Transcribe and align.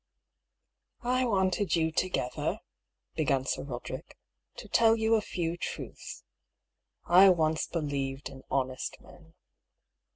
"I 1.01 1.25
wanted 1.25 1.75
you 1.75 1.91
together," 1.91 2.61
began 3.13 3.45
Sir 3.45 3.61
Roderick," 3.61 4.17
to 4.57 4.67
tell 4.67 4.95
you 4.95 5.13
a 5.13 5.21
few 5.21 5.57
truths. 5.57 6.23
I 7.05 7.29
once 7.29 7.67
believed 7.67 8.27
in 8.27 8.41
honest 8.49 8.99
men." 8.99 9.35